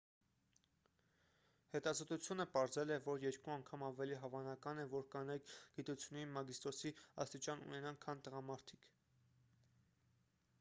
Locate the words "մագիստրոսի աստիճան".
6.39-7.65